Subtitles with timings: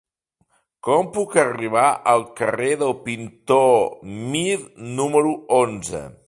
[0.85, 3.77] Com puc arribar al carrer del Pintor
[4.33, 4.59] Mir
[5.03, 6.03] número onze?